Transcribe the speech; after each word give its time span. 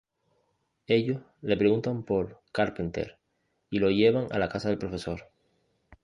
Ellos 0.87 1.19
le 1.43 1.55
preguntan 1.57 2.01
por 2.01 2.41
"Carpenter", 2.51 3.19
y 3.69 3.77
lo 3.77 3.91
llevan 3.91 4.29
a 4.33 4.39
la 4.39 4.49
casa 4.49 4.69
del 4.69 4.79
profesor. 4.79 5.29